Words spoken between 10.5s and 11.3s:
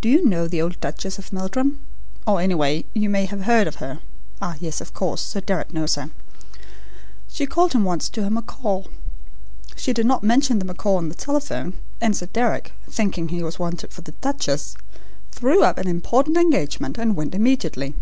the macaw on the